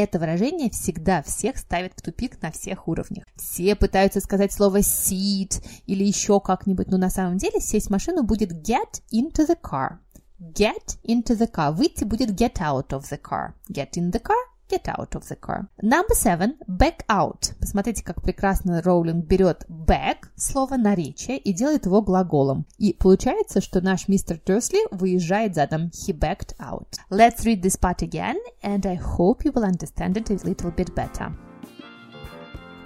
Это 0.00 0.18
выражение 0.18 0.70
всегда 0.70 1.22
всех 1.22 1.58
ставит 1.58 1.92
в 1.94 2.00
тупик 2.00 2.40
на 2.40 2.50
всех 2.50 2.88
уровнях. 2.88 3.26
Все 3.36 3.76
пытаются 3.76 4.20
сказать 4.20 4.50
слово 4.50 4.78
seat 4.78 5.62
или 5.84 6.02
еще 6.02 6.40
как-нибудь, 6.40 6.88
но 6.88 6.96
на 6.96 7.10
самом 7.10 7.36
деле 7.36 7.60
сесть 7.60 7.88
в 7.88 7.90
машину 7.90 8.22
будет 8.22 8.50
get 8.50 9.02
into 9.12 9.46
the 9.46 9.58
car. 9.60 9.98
Get 10.40 10.96
into 11.04 11.36
the 11.36 11.52
car. 11.52 11.72
Выйти 11.72 12.04
будет 12.04 12.30
get 12.30 12.54
out 12.62 12.88
of 12.92 13.02
the 13.10 13.20
car. 13.20 13.52
Get 13.68 13.90
in 13.98 14.10
the 14.10 14.22
car 14.22 14.49
get 14.69 14.87
out 14.87 15.15
of 15.15 15.27
the 15.27 15.35
car. 15.35 15.67
Number 15.81 16.15
seven, 16.15 16.57
back 16.67 17.05
out. 17.07 17.53
Посмотрите, 17.59 18.03
как 18.03 18.21
прекрасно 18.21 18.81
Роулинг 18.81 19.25
берет 19.25 19.65
back, 19.69 20.29
слово 20.35 20.77
наречие, 20.77 21.37
и 21.37 21.53
делает 21.53 21.85
его 21.85 22.01
глаголом. 22.01 22.65
И 22.77 22.93
получается, 22.93 23.61
что 23.61 23.81
наш 23.81 24.07
мистер 24.07 24.39
Дерсли 24.45 24.79
выезжает 24.91 25.55
задом. 25.55 25.91
He 25.93 26.13
backed 26.13 26.55
out. 26.59 26.97
Let's 27.09 27.45
read 27.45 27.61
this 27.61 27.77
part 27.79 28.01
again, 28.01 28.37
and 28.63 28.85
I 28.85 28.95
hope 28.95 29.43
you 29.43 29.51
will 29.53 29.65
understand 29.65 30.17
it 30.17 30.29
a 30.29 30.47
little 30.47 30.71
bit 30.71 30.93
better. 30.95 31.33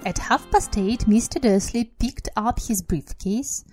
At 0.04 0.18
half 0.18 0.50
past 0.50 0.78
eight, 0.78 1.06
Mr. 1.06 1.40
Dursley 1.40 1.84
picked 1.84 2.30
up 2.34 2.58
his 2.58 2.82
briefcase, 2.82 3.64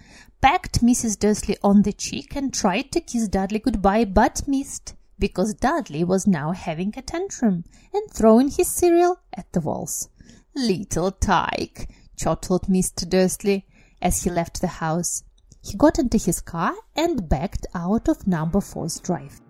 pecked 0.42 0.84
Mrs. 0.84 1.18
Dursley 1.18 1.58
on 1.64 1.84
the 1.84 1.94
cheek, 1.94 2.36
and 2.36 2.54
tried 2.54 2.92
to 2.92 3.00
kiss 3.00 3.30
Dudley 3.30 3.60
goodbye, 3.60 4.04
but 4.04 4.46
missed 4.46 4.96
because 5.23 5.55
Dudley 5.55 6.03
was 6.03 6.27
now 6.27 6.51
having 6.51 6.93
a 6.97 7.01
tantrum 7.01 7.63
and 7.95 8.11
throwing 8.11 8.49
his 8.49 8.67
cereal 8.67 9.21
at 9.33 9.53
the 9.53 9.61
walls. 9.61 10.09
Little 10.53 11.13
tyke, 11.13 11.89
chortled 12.17 12.63
Mr. 12.63 13.09
Dursley 13.09 13.65
as 14.03 14.25
he 14.25 14.31
left 14.31 14.61
the 14.61 14.83
house. 14.83 15.23
He 15.63 15.77
got 15.77 16.01
into 16.01 16.19
his 16.19 16.41
car 16.41 16.75
and 16.97 17.29
backed 17.29 17.69
out 17.73 18.09
of 18.09 18.27
number 18.27 18.61
four's 18.61 18.99
drive. 18.99 19.41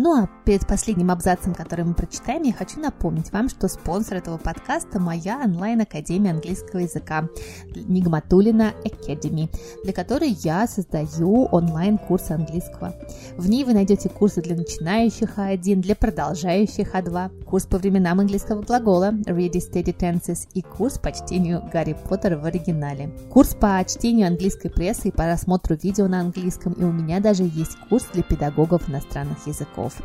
Ну 0.00 0.14
а 0.14 0.28
перед 0.44 0.64
последним 0.64 1.10
абзацем, 1.10 1.56
который 1.56 1.84
мы 1.84 1.92
прочитаем, 1.92 2.44
я 2.44 2.52
хочу 2.52 2.78
напомнить 2.78 3.32
вам, 3.32 3.48
что 3.48 3.66
спонсор 3.66 4.18
этого 4.18 4.38
подкаста– 4.38 5.00
моя 5.00 5.42
онлайн-академия 5.44 6.30
английского 6.30 6.78
языка 6.78 7.28
Нигматулина 7.74 8.74
Academy, 8.84 9.48
для 9.82 9.92
которой 9.92 10.30
я 10.44 10.68
создаю 10.68 11.46
онлайн-курсы 11.46 12.30
английского. 12.30 12.94
В 13.36 13.48
ней 13.48 13.64
вы 13.64 13.72
найдете 13.72 14.08
курсы 14.08 14.40
для 14.40 14.54
начинающих 14.54 15.36
А1, 15.36 15.80
для 15.80 15.96
продолжающих 15.96 16.94
А2, 16.94 17.42
курс 17.42 17.66
по 17.66 17.78
временам 17.78 18.20
английского 18.20 18.62
глагола 18.62 19.10
Ready 19.26 19.58
Steady 19.58 19.92
Tenses 19.92 20.46
и 20.54 20.62
курс 20.62 21.00
по 21.00 21.10
чтению 21.10 21.68
Гарри 21.72 21.96
Поттера 22.08 22.38
в 22.38 22.44
оригинале. 22.44 23.10
Курс 23.32 23.56
по 23.56 23.84
чтению 23.84 24.28
английской 24.28 24.68
прессы 24.68 25.08
и 25.08 25.10
по 25.12 25.26
рассмотру 25.26 25.74
видео 25.74 26.06
на 26.06 26.20
английском, 26.20 26.74
и 26.74 26.84
у 26.84 26.92
меня 26.92 27.18
даже 27.18 27.42
есть 27.42 27.76
курс 27.90 28.06
для 28.12 28.22
педагогов 28.22 28.88
иностранных 28.88 29.44
языков 29.48 29.87
часов. 29.87 29.95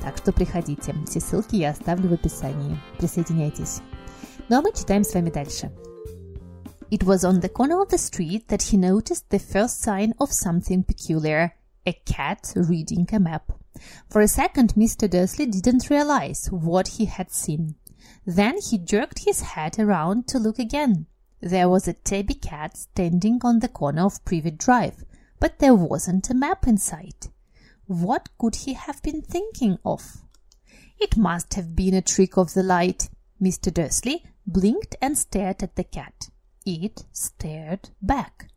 Так 0.00 0.16
что 0.16 0.32
приходите. 0.32 0.94
Все 1.06 1.20
ссылки 1.20 1.56
я 1.56 1.70
оставлю 1.70 2.10
в 2.10 2.12
описании. 2.12 2.78
Присоединяйтесь. 2.98 3.80
Ну 4.48 4.58
а 4.58 4.62
мы 4.62 4.72
читаем 4.72 5.04
с 5.04 5.14
вами 5.14 5.30
дальше. 5.30 5.70
It 6.90 7.04
was 7.04 7.24
on 7.24 7.40
the 7.40 7.52
corner 7.52 7.82
of 7.82 7.90
the 7.90 7.98
street 7.98 8.46
that 8.46 8.62
he 8.62 8.78
noticed 8.78 9.28
the 9.28 9.38
first 9.38 9.82
sign 9.82 10.14
of 10.18 10.30
something 10.32 10.82
peculiar – 10.82 11.86
a 11.86 11.92
cat 12.04 12.52
reading 12.54 13.06
a 13.12 13.18
map. 13.18 13.52
For 14.08 14.20
a 14.20 14.28
second, 14.28 14.74
Mr. 14.74 15.08
Dursley 15.08 15.46
didn't 15.46 15.90
realize 15.90 16.48
what 16.50 16.88
he 16.96 17.04
had 17.06 17.30
seen. 17.30 17.74
Then 18.26 18.58
he 18.58 18.78
jerked 18.78 19.24
his 19.24 19.40
head 19.40 19.78
around 19.78 20.28
to 20.28 20.38
look 20.38 20.58
again. 20.58 21.06
There 21.40 21.68
was 21.68 21.86
a 21.86 21.92
tabby 21.92 22.34
cat 22.34 22.76
standing 22.76 23.40
on 23.44 23.60
the 23.60 23.68
corner 23.68 24.04
of 24.06 24.24
Privet 24.24 24.58
Drive, 24.58 25.04
but 25.40 25.58
there 25.58 25.74
wasn't 25.74 26.30
a 26.30 26.34
map 26.34 26.66
in 26.66 26.78
sight. 26.78 27.28
What 27.87 28.29
could 28.37 28.55
he 28.55 28.73
have 28.73 29.01
been 29.03 29.21
thinking 29.21 29.77
of? 29.85 30.23
It 30.99 31.17
must 31.17 31.55
have 31.55 31.75
been 31.75 31.93
a 31.93 32.01
trick 32.01 32.37
of 32.37 32.53
the 32.53 32.63
light. 32.63 33.09
Mr. 33.41 33.73
Dursley 33.73 34.23
blinked 34.47 34.95
and 35.01 35.17
stared 35.17 35.61
at 35.63 35.75
the 35.75 35.83
cat. 35.83 36.29
It 36.65 37.03
stared 37.11 37.89
back. 38.01 38.47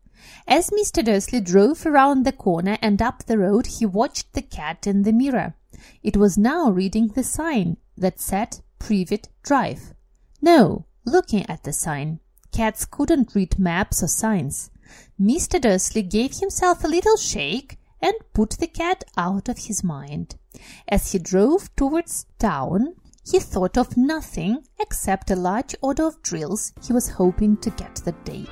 As 0.47 0.69
Mr. 0.69 1.03
Dursley 1.03 1.41
drove 1.41 1.85
around 1.85 2.23
the 2.23 2.31
corner 2.31 2.77
and 2.81 3.01
up 3.01 3.25
the 3.25 3.37
road, 3.37 3.67
he 3.67 3.85
watched 3.85 4.33
the 4.33 4.41
cat 4.41 4.87
in 4.87 5.03
the 5.03 5.11
mirror. 5.11 5.55
It 6.01 6.15
was 6.15 6.37
now 6.37 6.71
reading 6.71 7.09
the 7.09 7.23
sign 7.23 7.77
that 7.97 8.19
said 8.19 8.61
Privet 8.79 9.27
Drive. 9.43 9.93
No, 10.41 10.85
looking 11.05 11.45
at 11.49 11.63
the 11.63 11.73
sign. 11.73 12.19
Cats 12.51 12.85
couldn't 12.85 13.35
read 13.35 13.59
maps 13.59 14.01
or 14.01 14.07
signs. 14.07 14.71
Mr. 15.19 15.59
Dursley 15.59 16.01
gave 16.01 16.39
himself 16.39 16.83
a 16.83 16.87
little 16.87 17.17
shake 17.17 17.77
and 18.00 18.14
put 18.32 18.58
the 18.58 18.66
cat 18.66 19.04
out 19.16 19.48
of 19.48 19.58
his 19.58 19.82
mind. 19.84 20.36
As 20.88 21.12
he 21.12 21.18
drove 21.18 21.74
towards 21.76 22.26
town, 22.38 22.94
he 23.24 23.38
thought 23.38 23.78
of 23.78 23.96
nothing 23.96 24.64
except 24.80 25.30
a 25.30 25.36
large 25.36 25.76
order 25.80 26.04
of 26.04 26.20
drills 26.22 26.72
he 26.84 26.92
was 26.92 27.10
hoping 27.10 27.56
to 27.58 27.70
get 27.70 28.02
that 28.04 28.24
day. 28.24 28.46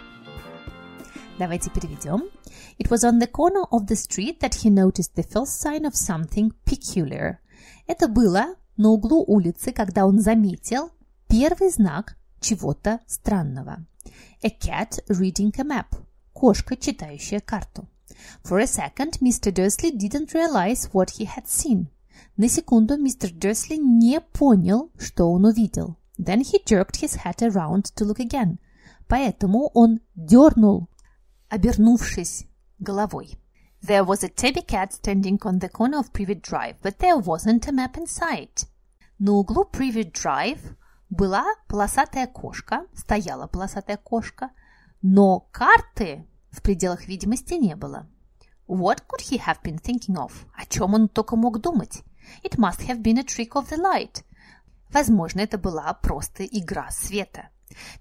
Давайте 1.39 1.71
переведем. 1.71 2.31
It 2.79 2.91
was 2.91 3.05
on 3.05 3.19
the 3.19 3.27
corner 3.27 3.65
of 3.71 3.87
the 3.87 3.97
street 3.97 4.41
that 4.41 4.55
he 4.63 4.71
noticed 4.71 5.15
the 5.15 5.23
first 5.23 5.61
sign 5.61 5.85
of 5.85 5.95
something 5.95 6.53
peculiar. 6.65 7.39
Это 7.87 8.09
было 8.09 8.55
на 8.77 8.91
углу 8.91 9.25
улицы, 9.27 9.73
когда 9.73 10.07
он 10.07 10.21
заметил 10.21 10.91
первый 11.29 11.71
знак 11.71 12.17
чего-то 12.41 13.01
странного. 13.07 13.85
A 14.43 14.51
cat 14.51 15.05
reading 15.09 15.53
a 15.59 15.65
map. 15.65 15.87
Кошка, 16.33 16.77
читающая 16.77 17.41
карту. 17.41 17.89
For 18.43 18.59
a 18.59 18.67
second, 18.67 19.19
Mr. 19.21 19.53
Dursley 19.53 19.91
didn't 19.91 20.35
realize 20.35 20.89
what 20.93 21.11
he 21.19 21.25
had 21.25 21.47
seen. 21.47 21.89
На 22.37 22.49
секунду 22.49 22.97
мистер 22.97 23.31
Дерсли 23.33 23.77
не 23.77 24.21
понял, 24.21 24.91
что 24.99 25.31
он 25.31 25.45
увидел. 25.45 25.97
Then 26.19 26.41
he 26.41 26.63
jerked 26.65 26.97
his 26.97 27.17
head 27.17 27.43
around 27.43 27.95
to 27.97 28.05
look 28.05 28.19
again. 28.19 28.59
Поэтому 29.09 29.71
он 29.75 30.01
дернул, 30.15 30.89
обернувшись 31.49 32.47
головой. 32.79 33.39
There 33.83 34.05
was 34.05 34.23
a 34.23 34.29
tabby 34.29 34.63
cat 34.63 34.93
standing 34.93 35.39
on 35.43 35.59
the 35.59 35.69
corner 35.69 35.99
of 35.99 36.13
Privet 36.13 36.43
Drive, 36.43 36.77
but 36.83 36.99
there 36.99 37.17
wasn't 37.17 37.67
a 37.67 37.73
map 37.73 37.97
in 37.97 38.07
sight. 38.07 38.67
На 39.19 39.33
углу 39.33 39.65
Privet 39.65 40.13
Drive 40.13 40.77
была 41.09 41.45
полосатая 41.67 42.27
кошка, 42.27 42.87
стояла 42.95 43.47
полосатая 43.47 43.97
кошка, 43.97 44.51
но 45.03 45.49
карты 45.51 46.27
в 46.56 46.62
пределах 46.62 47.08
видимости 47.08 47.54
не 47.54 47.76
было. 47.76 48.08
What 48.68 49.04
could 49.08 49.22
he 49.22 49.38
have 49.38 49.62
been 49.62 49.80
thinking 49.80 50.16
of? 50.16 50.32
О 50.56 50.66
чем 50.66 50.94
он 50.94 51.10
только 51.10 51.36
мог 51.36 51.60
думать? 51.60 52.04
It 52.44 52.58
must 52.58 52.88
have 52.88 53.02
been 53.02 53.20
a 53.20 53.24
trick 53.24 53.52
of 53.52 53.70
the 53.70 53.78
light. 53.78 54.24
Возможно, 54.90 55.42
это 55.42 55.58
была 55.58 55.94
просто 55.94 56.46
игра 56.46 56.90
света. 56.90 57.50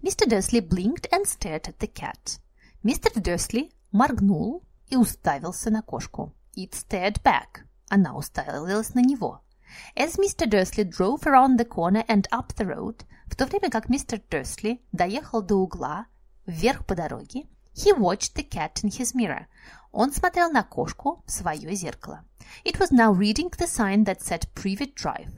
Mr. 0.03 0.29
Dursley 0.29 0.61
blinked 0.61 1.09
and 1.11 1.27
stared 1.27 1.69
at 1.69 1.79
the 1.79 1.93
cat. 1.93 2.39
Мистер 2.83 3.13
Дерсли 3.21 3.73
моргнул 3.93 4.63
и 4.89 4.97
уставился 4.97 5.71
на 5.71 5.83
кошку. 5.83 6.33
It 6.57 6.73
stared 6.73 7.23
back. 7.23 7.65
Она 7.89 8.15
уставилась 8.15 8.95
на 8.95 9.01
него. 9.01 9.43
As 9.97 10.17
Mr. 10.19 10.47
Dursley 10.47 10.85
drove 10.85 11.27
around 11.27 11.59
the 11.59 11.67
corner 11.67 12.05
and 12.07 12.29
up 12.31 12.55
the 12.57 12.67
road, 12.67 13.05
в 13.27 13.37
то 13.37 13.47
время 13.47 13.71
как 13.71 13.89
мистер 13.89 14.21
Дерсли 14.31 14.81
доехал 14.93 15.43
до 15.43 15.57
угла, 15.57 16.07
вверх 16.47 16.87
по 16.87 16.95
дороге, 16.95 17.47
he 17.75 17.93
watched 17.93 18.35
the 18.35 18.43
cat 18.43 18.83
in 18.83 18.91
his 18.91 19.15
mirror. 19.15 19.47
Он 19.93 20.13
смотрел 20.13 20.51
на 20.51 20.63
кошку 20.63 21.23
в 21.27 21.31
свое 21.31 21.75
зеркало. 21.75 22.25
It 22.65 22.79
was 22.79 22.91
now 22.91 23.13
reading 23.13 23.51
the 23.51 23.67
sign 23.67 24.05
that 24.05 24.21
said 24.21 24.49
Privet 24.55 24.95
Drive. 24.95 25.33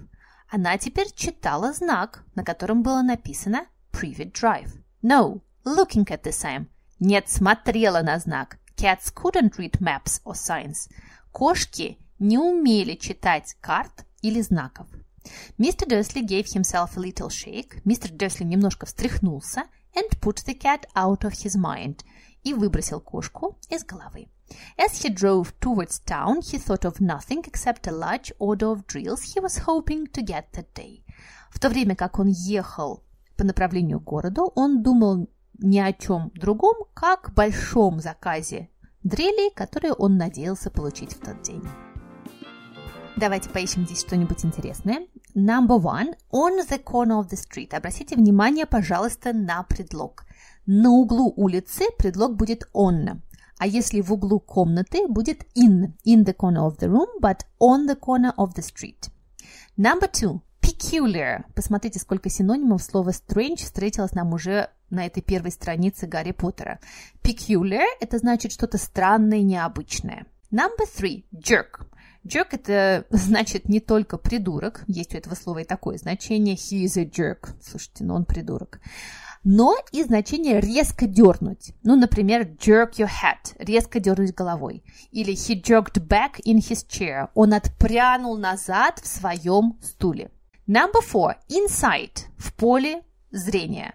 Она 0.48 0.78
теперь 0.78 1.12
читала 1.14 1.72
знак, 1.72 2.24
на 2.34 2.44
котором 2.44 2.82
было 2.82 3.02
написано 3.02 3.66
Privet 3.92 4.32
Drive. 4.32 4.70
No, 5.02 5.40
looking 5.64 6.04
at 6.06 6.22
the 6.22 6.32
sign. 6.32 6.66
Нет, 7.00 7.28
смотрела 7.28 8.02
на 8.02 8.18
знак. 8.18 8.58
Cats 8.76 9.12
couldn't 9.14 9.56
read 9.56 9.80
maps 9.80 10.20
or 10.24 10.34
signs. 10.34 10.90
Кошки 11.32 11.98
не 12.18 12.38
умели 12.38 12.94
читать 12.94 13.56
карт 13.60 14.04
или 14.22 14.40
знаков. 14.40 14.86
Mr. 15.58 15.86
Dursley 15.86 16.22
gave 16.22 16.46
himself 16.46 16.96
a 16.96 17.00
little 17.00 17.28
shake. 17.28 17.80
Мистер 17.84 18.10
Дерсли 18.12 18.44
немножко 18.44 18.86
встряхнулся 18.86 19.64
and 19.94 20.18
put 20.20 20.44
the 20.46 20.54
cat 20.54 20.86
out 20.94 21.24
of 21.24 21.32
his 21.32 21.56
mind 21.56 22.04
и 22.46 22.54
выбросил 22.54 23.00
кошку 23.00 23.58
из 23.68 23.84
головы. 23.84 24.28
As 24.78 24.92
he 25.02 25.12
drove 25.12 25.52
towards 25.60 26.00
town, 26.06 26.38
he 26.38 26.58
thought 26.58 26.84
of 26.84 27.00
nothing 27.00 27.42
except 27.44 27.88
a 27.88 27.90
large 27.90 28.32
order 28.38 28.70
of 28.70 28.86
drills 28.86 29.34
he 29.34 29.40
was 29.40 29.64
hoping 29.66 30.06
to 30.12 30.24
get 30.24 30.44
that 30.52 30.72
day. 30.72 31.02
В 31.50 31.58
то 31.58 31.68
время 31.68 31.96
как 31.96 32.20
он 32.20 32.28
ехал 32.28 33.02
по 33.36 33.42
направлению 33.42 33.98
к 33.98 34.04
городу, 34.04 34.52
он 34.54 34.84
думал 34.84 35.28
ни 35.58 35.80
о 35.80 35.92
чем 35.92 36.30
другом, 36.34 36.76
как 36.94 37.34
большом 37.34 37.98
заказе 37.98 38.70
дрелей, 39.02 39.50
которые 39.52 39.92
он 39.92 40.16
надеялся 40.16 40.70
получить 40.70 41.14
в 41.14 41.20
тот 41.20 41.42
день. 41.42 41.64
Давайте 43.16 43.50
поищем 43.50 43.86
здесь 43.86 44.00
что-нибудь 44.00 44.44
интересное. 44.44 45.08
Number 45.34 45.80
one. 45.80 46.14
On 46.30 46.64
the 46.68 46.80
corner 46.80 47.18
of 47.18 47.28
the 47.28 47.36
street. 47.36 47.74
Обратите 47.74 48.14
внимание, 48.14 48.66
пожалуйста, 48.66 49.32
на 49.32 49.64
предлог. 49.64 50.25
На 50.66 50.90
углу 50.90 51.32
улицы 51.36 51.84
предлог 51.96 52.36
будет 52.36 52.68
on. 52.74 53.20
А 53.58 53.66
если 53.66 54.00
в 54.00 54.12
углу 54.12 54.40
комнаты, 54.40 55.06
будет 55.06 55.44
in. 55.56 55.92
In 56.04 56.24
the 56.24 56.34
corner 56.36 56.66
of 56.66 56.78
the 56.78 56.88
room, 56.88 57.06
but 57.20 57.42
on 57.60 57.86
the 57.86 57.96
corner 57.96 58.34
of 58.36 58.54
the 58.54 58.62
street. 58.62 59.08
Number 59.76 60.10
two. 60.10 60.40
Peculiar. 60.60 61.44
Посмотрите, 61.54 62.00
сколько 62.00 62.28
синонимов 62.28 62.82
слова 62.82 63.10
strange 63.10 63.58
встретилось 63.58 64.12
нам 64.12 64.32
уже 64.32 64.70
на 64.90 65.06
этой 65.06 65.22
первой 65.22 65.52
странице 65.52 66.08
Гарри 66.08 66.32
Поттера. 66.32 66.80
Peculiar– 67.22 67.86
это 68.00 68.18
значит 68.18 68.50
что-то 68.50 68.76
странное, 68.76 69.42
необычное. 69.42 70.26
Number 70.50 70.84
three. 70.92 71.24
Jerk. 71.32 71.86
Jerk– 72.24 72.48
это 72.50 73.06
значит 73.10 73.68
не 73.68 73.78
только 73.78 74.18
придурок, 74.18 74.82
есть 74.88 75.14
у 75.14 75.18
этого 75.18 75.36
слова 75.36 75.60
и 75.60 75.64
такое 75.64 75.96
значение. 75.96 76.56
He 76.56 76.84
is 76.84 77.00
a 77.00 77.04
jerk. 77.04 77.54
Слушайте, 77.62 78.02
ну 78.02 78.14
он 78.14 78.24
придурок. 78.24 78.80
Но 79.48 79.76
и 79.92 80.02
значение 80.02 80.60
резко 80.60 81.06
дернуть. 81.06 81.72
Ну, 81.84 81.94
например, 81.94 82.48
jerk 82.58 82.94
your 82.94 83.06
head– 83.06 83.54
резко 83.60 84.00
дернуть 84.00 84.34
головой. 84.34 84.82
Или 85.12 85.34
he 85.34 85.62
jerked 85.62 86.04
back 86.08 86.40
in 86.44 86.56
his 86.56 86.84
chair– 86.84 87.28
он 87.34 87.54
отпрянул 87.54 88.36
назад 88.36 88.98
в 88.98 89.06
своем 89.06 89.78
стуле. 89.80 90.32
Number 90.66 91.00
four– 91.00 91.36
inside– 91.48 92.26
в 92.36 92.54
поле 92.54 93.04
зрения. 93.30 93.94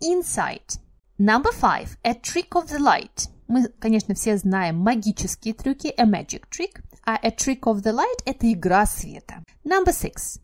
Inside. 0.00 0.80
Number 1.18 1.52
five– 1.52 1.98
a 2.02 2.14
trick 2.14 2.52
of 2.52 2.68
the 2.68 2.78
light– 2.78 3.28
мы, 3.48 3.68
конечно, 3.78 4.14
все 4.14 4.38
знаем 4.38 4.78
магические 4.78 5.52
трюки, 5.52 5.92
a 5.94 6.06
magic 6.06 6.44
trick, 6.50 6.82
а 7.04 7.16
a 7.22 7.28
trick 7.28 7.60
of 7.64 7.82
the 7.82 7.92
light– 7.92 8.22
это 8.24 8.50
игра 8.50 8.86
света. 8.86 9.44
Number 9.62 9.92
six. 9.92 10.40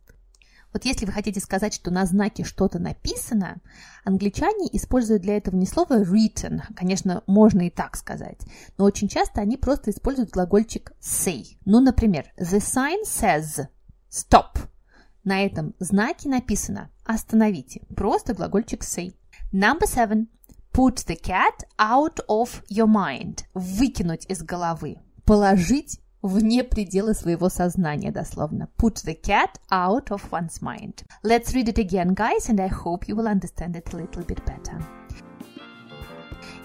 Вот 0.72 0.84
если 0.84 1.04
вы 1.04 1.12
хотите 1.12 1.40
сказать, 1.40 1.74
что 1.74 1.90
на 1.90 2.06
знаке 2.06 2.44
что-то 2.44 2.78
написано, 2.78 3.60
англичане 4.04 4.68
используют 4.72 5.22
для 5.22 5.36
этого 5.36 5.56
не 5.56 5.66
слово 5.66 6.02
written, 6.02 6.62
конечно, 6.74 7.22
можно 7.26 7.66
и 7.66 7.70
так 7.70 7.96
сказать, 7.96 8.40
но 8.78 8.84
очень 8.84 9.08
часто 9.08 9.40
они 9.40 9.56
просто 9.56 9.90
используют 9.90 10.30
глагольчик 10.30 10.92
say. 11.00 11.44
Ну, 11.64 11.80
например, 11.80 12.26
the 12.38 12.58
sign 12.58 13.02
says 13.04 13.66
stop. 14.10 14.58
На 15.24 15.44
этом 15.44 15.74
знаке 15.78 16.28
написано 16.28 16.90
остановите. 17.04 17.82
Просто 17.94 18.34
глагольчик 18.34 18.82
say. 18.82 19.14
Number 19.52 19.86
seven. 19.86 20.26
Put 20.72 21.06
the 21.06 21.20
cat 21.20 21.66
out 21.78 22.20
of 22.28 22.62
your 22.70 22.86
mind. 22.86 23.44
Выкинуть 23.52 24.24
из 24.28 24.42
головы. 24.42 24.96
Положить 25.26 26.00
вне 26.21 26.63
пределы 26.63 27.13
своего 27.13 27.49
сознания, 27.49 28.11
дословно. 28.11 28.69
Put 28.77 29.03
the 29.05 29.15
cat 29.15 29.59
out 29.71 30.11
of 30.11 30.31
one's 30.31 30.61
mind. 30.61 31.03
Let's 31.23 31.53
read 31.53 31.69
it 31.69 31.77
again, 31.77 32.13
guys, 32.13 32.49
and 32.49 32.59
I 32.59 32.67
hope 32.67 33.07
you 33.07 33.15
will 33.15 33.27
understand 33.27 33.75
it 33.75 33.93
a 33.93 33.97
little 33.97 34.23
bit 34.23 34.43
better. 34.45 34.81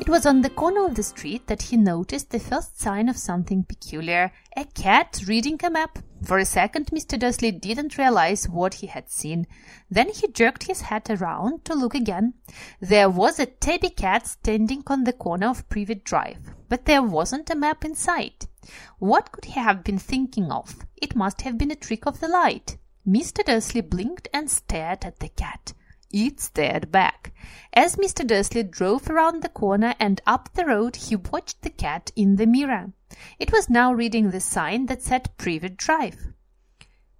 It 0.01 0.09
was 0.09 0.27
on 0.27 0.41
the 0.41 0.51
corner 0.51 0.85
of 0.85 0.97
the 0.97 1.03
street 1.03 1.47
that 1.47 1.63
he 1.63 1.77
noticed 1.77 2.31
the 2.31 2.41
first 2.41 2.81
sign 2.81 3.09
of 3.09 3.17
something 3.17 3.63
peculiar 3.63 4.33
a 4.57 4.65
cat 4.65 5.21
reading 5.29 5.61
a 5.63 5.71
map. 5.71 5.99
For 6.25 6.39
a 6.39 6.45
second, 6.45 6.87
Mr. 6.87 7.19
Dursley 7.19 7.53
didn't 7.53 7.99
realize 7.99 8.49
what 8.49 8.75
he 8.75 8.87
had 8.87 9.11
seen. 9.11 9.47
Then 9.91 10.09
he 10.09 10.29
jerked 10.29 10.65
his 10.65 10.83
head 10.83 11.09
around 11.09 11.65
to 11.67 11.75
look 11.75 11.95
again. 11.95 12.35
There 12.81 13.09
was 13.09 13.39
a 13.39 13.47
tabby 13.47 13.91
cat 13.91 14.27
standing 14.27 14.83
on 14.89 15.05
the 15.05 15.13
corner 15.13 15.49
of 15.49 15.69
Privet 15.69 16.05
Drive, 16.05 16.53
but 16.69 16.85
there 16.85 17.03
wasn't 17.03 17.51
a 17.51 17.57
map 17.57 17.85
in 17.85 17.95
sight. 17.95 18.47
What 19.00 19.32
could 19.32 19.46
he 19.46 19.60
have 19.60 19.84
been 19.84 20.00
thinking 20.00 20.52
of? 20.52 20.86
It 20.96 21.16
must 21.16 21.42
have 21.42 21.58
been 21.58 21.72
a 21.72 21.76
trick 21.76 22.06
of 22.06 22.20
the 22.20 22.28
light. 22.28 22.78
Mr. 23.08 23.44
Dursley 23.46 23.82
blinked 23.82 24.28
and 24.34 24.50
stared 24.50 25.06
at 25.06 25.20
the 25.20 25.30
cat. 25.30 25.74
It 26.12 26.40
stared 26.40 26.92
back. 26.92 27.34
As 27.74 27.96
Mr. 27.98 28.26
Dursley 28.26 28.64
drove 28.64 29.10
around 29.10 29.44
the 29.44 29.50
corner 29.50 29.94
and 30.00 30.22
up 30.26 30.50
the 30.54 30.66
road, 30.66 30.96
he 30.96 31.16
watched 31.16 31.62
the 31.62 31.70
cat 31.70 32.12
in 32.16 32.38
the 32.38 32.46
mirror. 32.46 32.94
It 33.40 33.52
was 33.52 33.70
now 33.70 33.94
reading 33.94 34.32
the 34.32 34.40
sign 34.40 34.86
that 34.88 35.02
said 35.02 35.36
Privet 35.38 35.78
Drive. 35.78 36.34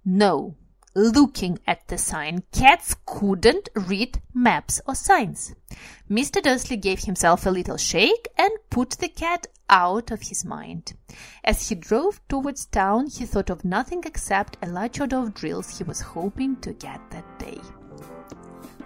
No, 0.04 0.56
looking 0.97 1.59
at 1.65 1.87
the 1.87 1.97
sign, 1.97 2.43
cats 2.51 2.95
couldn't 3.05 3.69
read 3.75 4.21
maps 4.33 4.81
or 4.87 4.95
signs. 4.95 5.55
Mr. 6.09 6.41
Dursley 6.41 6.77
gave 6.77 6.99
himself 6.99 7.45
a 7.45 7.51
little 7.51 7.77
shake 7.77 8.27
and 8.37 8.51
put 8.69 8.91
the 8.91 9.07
cat 9.07 9.47
out 9.69 10.11
of 10.11 10.21
his 10.21 10.45
mind. 10.45 10.93
As 11.43 11.69
he 11.69 11.75
drove 11.75 12.21
towards 12.27 12.65
town, 12.65 13.07
he 13.07 13.25
thought 13.25 13.49
of 13.49 13.65
nothing 13.65 14.03
except 14.05 14.57
a 14.61 14.69
large 14.69 14.99
order 14.99 15.17
of 15.17 15.33
drills 15.33 15.77
he 15.77 15.83
was 15.83 16.01
hoping 16.01 16.57
to 16.57 16.73
get 16.73 16.99
that 17.09 17.39
day. 17.39 17.59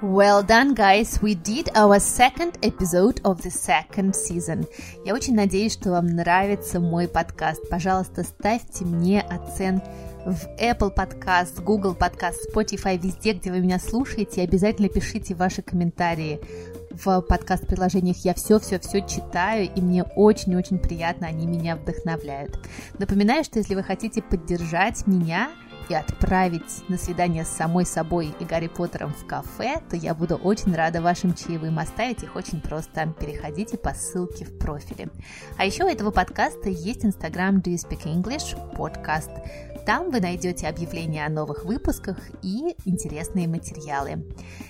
Well 0.01 0.43
done, 0.43 0.75
guys! 0.75 1.19
We 1.23 1.34
did 1.34 1.69
our 1.73 1.99
second 1.99 2.60
episode 2.62 3.19
of 3.25 3.41
the 3.41 3.49
second 3.49 4.15
season. 4.15 4.67
Я 5.03 5.15
очень 5.15 5.34
надеюсь, 5.34 5.73
что 5.73 5.89
вам 5.89 6.06
нравится 6.06 6.80
мой 6.80 7.08
подкаст. 7.08 7.67
Пожалуйста, 7.67 8.23
ставьте 8.23 8.86
мне 8.86 9.21
оценки 9.21 9.89
в 10.24 10.46
Apple 10.58 10.94
Podcast, 10.94 11.62
Google 11.62 11.94
Podcast, 11.94 12.37
Spotify, 12.52 12.98
везде, 12.98 13.32
где 13.32 13.50
вы 13.50 13.61
меня 13.61 13.78
слушаете. 13.78 14.42
Обязательно 14.42 14.88
пишите 14.88 15.35
ваши 15.35 15.62
комментарии 15.62 16.40
в 16.90 17.20
подкаст-приложениях. 17.22 18.18
Я 18.18 18.35
все-все-все 18.35 19.00
читаю, 19.00 19.68
и 19.74 19.80
мне 19.80 20.04
очень-очень 20.04 20.78
приятно, 20.78 21.26
они 21.26 21.46
меня 21.46 21.76
вдохновляют. 21.76 22.58
Напоминаю, 22.98 23.44
что 23.44 23.58
если 23.58 23.74
вы 23.74 23.82
хотите 23.82 24.22
поддержать 24.22 25.06
меня, 25.06 25.50
и 25.88 25.94
отправить 25.94 26.88
на 26.88 26.96
свидание 26.96 27.44
с 27.44 27.48
самой 27.48 27.85
собой 27.85 28.35
и 28.38 28.44
Гарри 28.44 28.68
Поттером 28.68 29.12
в 29.12 29.26
кафе, 29.26 29.80
то 29.90 29.96
я 29.96 30.14
буду 30.14 30.37
очень 30.37 30.74
рада 30.74 31.02
вашим 31.02 31.35
чаевым. 31.35 31.78
Оставить 31.78 32.22
их 32.22 32.37
очень 32.37 32.61
просто. 32.61 33.12
Переходите 33.18 33.76
по 33.76 33.92
ссылке 33.92 34.44
в 34.44 34.58
профиле. 34.58 35.08
А 35.58 35.66
еще 35.66 35.85
у 35.85 35.88
этого 35.88 36.11
подкаста 36.11 36.68
есть 36.68 37.04
Instagram 37.04 37.61
Do 37.62 37.74
You 37.74 37.76
Speak 37.76 38.04
English 38.04 38.74
подкаст. 38.76 39.30
Там 39.85 40.11
вы 40.11 40.21
найдете 40.21 40.68
объявления 40.68 41.27
о 41.27 41.29
новых 41.29 41.64
выпусках 41.64 42.18
и 42.42 42.77
интересные 42.85 43.49
материалы. 43.49 44.25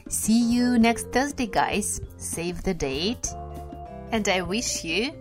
See 0.06 0.40
you 0.40 0.78
next 0.78 1.12
Thursday, 1.12 1.50
guys. 1.50 2.02
Save 2.18 2.62
the 2.64 2.74
date. 2.74 3.28
And 4.10 4.26
I 4.28 4.42
wish 4.42 4.84
you 4.84 5.12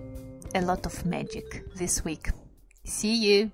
a 0.53 0.61
lot 0.61 0.85
of 0.85 1.05
magic 1.05 1.63
this 1.75 2.03
week. 2.03 2.31
See 2.83 3.15
you. 3.15 3.51